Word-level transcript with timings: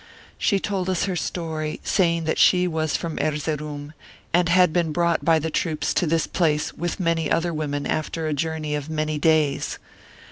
She 0.39 0.59
told 0.59 0.89
us 0.89 1.03
her 1.03 1.15
story, 1.15 1.79
saying 1.83 2.23
that 2.23 2.39
she 2.39 2.67
was 2.67 2.97
from 2.97 3.19
Erzeroum, 3.19 3.93
and 4.33 4.49
had 4.49 4.73
been 4.73 4.91
brought 4.91 5.23
by 5.23 5.37
the 5.37 5.51
troops 5.51 5.93
to 5.93 6.07
this 6.07 6.25
place 6.25 6.73
with 6.73 6.99
many 6.99 7.29
other 7.29 7.53
women 7.53 7.85
after 7.85 8.25
a 8.25 8.33
journey 8.33 8.73
of 8.73 8.89
many 8.89 9.19
days. 9.19 9.77